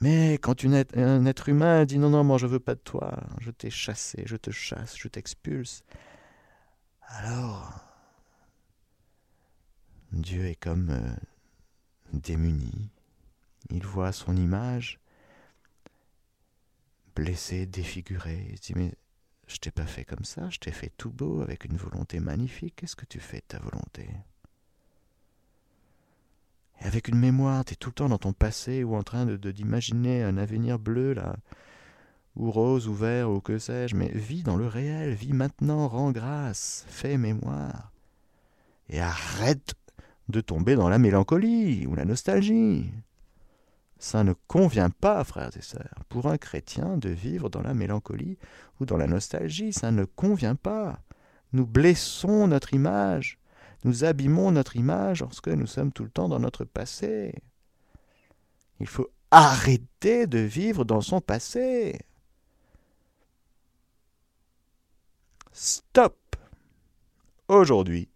[0.00, 3.50] Mais quand un être humain dit non, non, moi je veux pas de toi, je
[3.50, 5.84] t'ai chassé, je te chasse, je t'expulse,
[7.08, 7.80] alors
[10.12, 11.16] Dieu est comme euh,
[12.12, 12.90] démuni.
[13.70, 15.00] Il voit son image
[17.14, 18.46] blessé, défiguré.
[18.50, 18.92] Il se dit Mais
[19.46, 22.76] je t'ai pas fait comme ça, je t'ai fait tout beau, avec une volonté magnifique.
[22.76, 24.08] Qu'est-ce que tu fais de ta volonté?
[26.80, 29.26] Et avec une mémoire, tu es tout le temps dans ton passé ou en train
[29.26, 31.36] de d'imaginer un avenir bleu, là,
[32.36, 33.96] ou rose, ou vert, ou que sais-je.
[33.96, 37.92] Mais vis dans le réel, vis maintenant, rends grâce, fais mémoire.
[38.88, 39.74] Et arrête
[40.28, 42.92] de tomber dans la mélancolie ou la nostalgie.
[43.98, 48.36] Ça ne convient pas, frères et sœurs, pour un chrétien de vivre dans la mélancolie
[48.80, 49.72] ou dans la nostalgie.
[49.72, 51.00] Ça ne convient pas.
[51.52, 53.38] Nous blessons notre image.
[53.86, 57.32] Nous abîmons notre image lorsque nous sommes tout le temps dans notre passé.
[58.80, 62.00] Il faut arrêter de vivre dans son passé.
[65.52, 66.16] Stop.
[67.46, 68.08] Aujourd'hui,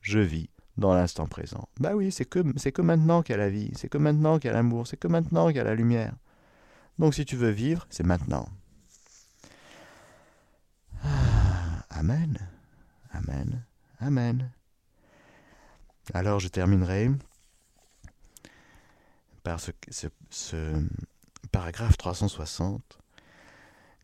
[0.00, 1.68] je vis dans l'instant présent.
[1.80, 4.46] Bah oui, c'est que, c'est maintenant qu'il y a la vie, c'est que maintenant qu'il
[4.46, 6.14] y a l'amour, c'est que maintenant qu'il y a la lumière.
[7.00, 8.48] Donc si tu veux vivre, c'est maintenant.
[11.02, 12.38] Ah, amen,
[13.12, 13.64] amen,
[13.98, 14.52] amen.
[16.14, 17.10] Alors je terminerai
[19.42, 19.70] par ce,
[21.52, 22.98] paragraphe 360.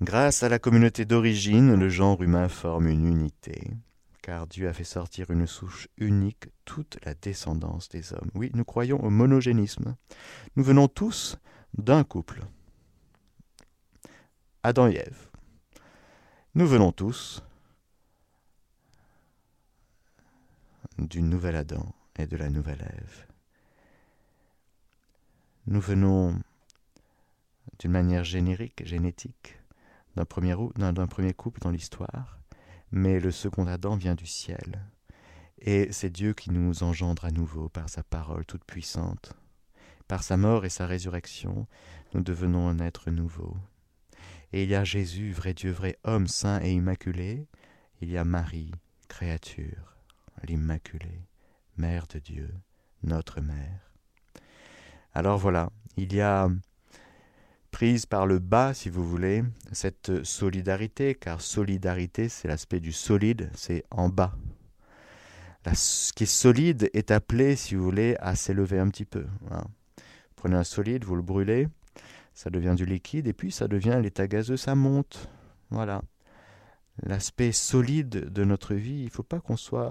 [0.01, 3.71] Grâce à la communauté d'origine, le genre humain forme une unité
[4.23, 8.31] car Dieu a fait sortir une souche unique toute la descendance des hommes.
[8.35, 9.97] Oui, nous croyons au monogénisme.
[10.55, 11.37] Nous venons tous
[11.77, 12.45] d'un couple.
[14.63, 15.29] Adam et Ève.
[16.55, 17.43] Nous venons tous
[21.03, 23.27] du nouvel Adam et de la nouvelle Ève.
[25.67, 26.39] Nous venons
[27.79, 29.59] d'une manière générique, génétique,
[30.17, 30.55] d'un premier,
[31.09, 32.39] premier couple dans l'histoire,
[32.91, 34.85] mais le second Adam vient du ciel.
[35.59, 39.35] Et c'est Dieu qui nous engendre à nouveau par sa parole toute puissante.
[40.09, 41.67] Par sa mort et sa résurrection,
[42.15, 43.57] nous devenons un être nouveau.
[44.53, 47.47] Et il y a Jésus, vrai Dieu, vrai homme, saint et immaculé.
[48.01, 48.73] Il y a Marie,
[49.09, 49.92] créature,
[50.47, 51.27] l'Immaculée,
[51.77, 52.55] Mère de Dieu,
[53.03, 53.93] notre Mère.
[55.15, 56.49] Alors voilà, il y a
[57.71, 63.51] prise par le bas, si vous voulez, cette solidarité, car solidarité, c'est l'aspect du solide,
[63.55, 64.37] c'est en bas.
[65.75, 69.27] ce qui est solide est appelé, si vous voulez, à s'élever un petit peu.
[69.51, 69.65] Hein.
[70.37, 71.69] Prenez un solide, vous le brûlez,
[72.35, 75.29] ça devient du liquide, et puis ça devient l'état gazeux, ça monte.
[75.71, 76.03] Voilà.
[77.03, 79.91] L'aspect solide de notre vie, il ne faut pas qu'on soit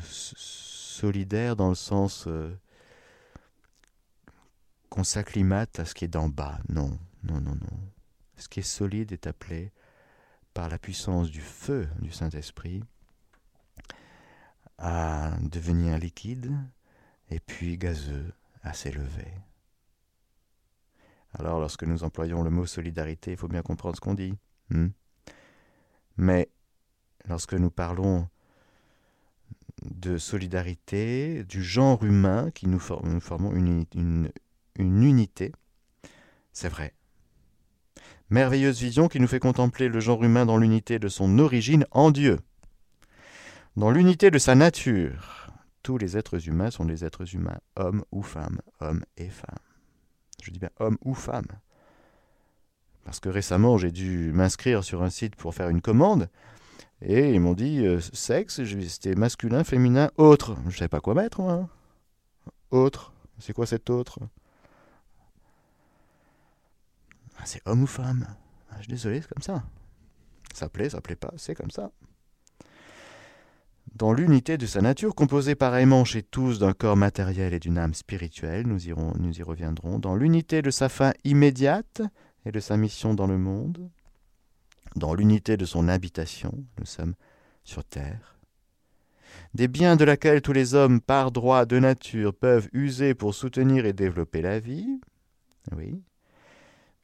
[0.00, 2.24] solidaire dans le sens...
[2.26, 2.54] Euh,
[4.94, 6.60] qu'on s'acclimate à ce qui est d'en bas.
[6.68, 7.80] Non, non, non, non.
[8.36, 9.72] Ce qui est solide est appelé
[10.52, 12.84] par la puissance du feu du Saint-Esprit
[14.78, 16.56] à devenir liquide
[17.28, 18.32] et puis gazeux
[18.62, 19.34] à s'élever.
[21.32, 24.38] Alors lorsque nous employons le mot solidarité, il faut bien comprendre ce qu'on dit.
[24.70, 24.90] Hmm?
[26.16, 26.52] Mais
[27.24, 28.28] lorsque nous parlons
[30.04, 34.28] de solidarité, du genre humain qui nous, formons une
[34.76, 35.52] unité.
[36.52, 36.94] C'est vrai.
[38.28, 42.10] Merveilleuse vision qui nous fait contempler le genre humain dans l'unité de son origine en
[42.10, 42.38] Dieu.
[43.76, 45.50] Dans l'unité de sa nature.
[45.82, 49.58] Tous les êtres humains sont des êtres humains, hommes ou femmes, hommes et femmes.
[50.42, 51.48] Je dis bien hommes ou femmes.
[53.04, 56.28] Parce que récemment, j'ai dû m'inscrire sur un site pour faire une commande.
[57.02, 60.56] Et ils m'ont dit euh, sexe, c'était masculin, féminin, autre.
[60.64, 61.52] Je ne savais pas quoi mettre, moi.
[61.52, 61.68] Hein.
[62.70, 63.12] Autre.
[63.38, 64.20] C'est quoi cet autre?
[67.38, 68.26] Ah, c'est homme ou femme.
[68.70, 69.64] Ah, je suis désolé, c'est comme ça.
[70.54, 71.90] Ça plaît, ça plaît pas, c'est comme ça.
[73.94, 77.94] Dans l'unité de sa nature, composée pareillement chez tous d'un corps matériel et d'une âme
[77.94, 82.02] spirituelle, nous, y reviendrons, dans l'unité de sa fin immédiate
[82.44, 83.88] et de sa mission dans le monde,
[84.96, 87.14] dans l'unité de son habitation, nous sommes
[87.64, 88.38] sur terre,
[89.54, 93.86] des biens de laquelle tous les hommes, par droit de nature, peuvent user pour soutenir
[93.86, 95.00] et développer la vie,
[95.72, 96.02] oui,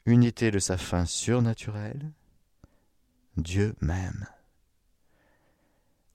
[0.05, 2.11] unité de sa fin surnaturelle,
[3.37, 4.25] Dieu même.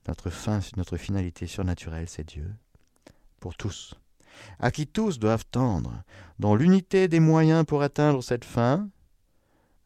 [0.07, 2.49] Notre fin, notre finalité surnaturelle, c'est Dieu,
[3.39, 3.95] pour tous,
[4.59, 6.03] à qui tous doivent tendre,
[6.39, 8.89] dans l'unité des moyens pour atteindre cette fin,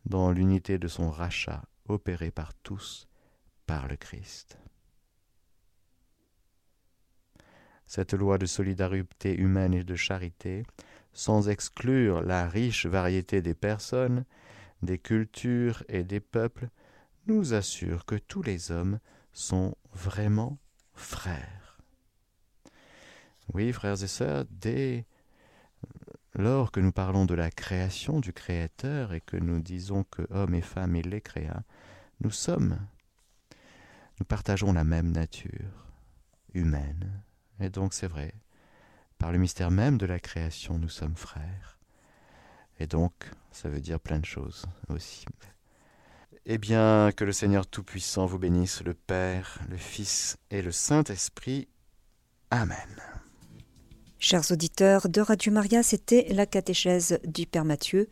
[0.06, 3.08] dans l'unité de son rachat opéré par tous
[3.66, 4.58] par le Christ.
[7.86, 10.64] Cette loi de solidarité humaine et de charité
[11.14, 14.26] sans exclure la riche variété des personnes,
[14.82, 16.70] des cultures et des peuples,
[17.28, 19.00] nous assure que tous les hommes
[19.34, 20.58] sont vraiment
[20.94, 21.80] frères.
[23.54, 25.06] Oui, frères et sœurs, dès
[26.34, 30.56] lors que nous parlons de la création du Créateur et que nous disons que hommes
[30.56, 31.64] et femmes il les créa,
[32.22, 32.80] nous sommes,
[34.20, 35.92] nous partageons la même nature
[36.54, 37.24] humaine.
[37.60, 38.34] Et donc c'est vrai,
[39.18, 41.80] par le mystère même de la création, nous sommes frères.
[42.80, 43.14] Et donc,
[43.52, 45.26] ça veut dire plein de choses aussi.
[46.48, 51.68] Eh bien, que le Seigneur Tout-Puissant vous bénisse, le Père, le Fils et le Saint-Esprit.
[52.50, 53.02] Amen.
[54.18, 58.10] Chers auditeurs de Radio Maria, c'était la catéchèse du Père Mathieu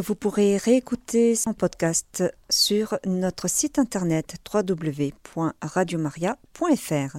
[0.00, 7.16] vous pourrez réécouter en podcast sur notre site internet www.radiomaria.fr.